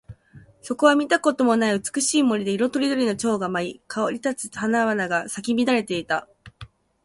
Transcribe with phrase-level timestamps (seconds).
[0.63, 6.27] そこは見たこともない美しい森で、色とりどりの蝶が舞い、香り立つ花々が咲き乱れていた。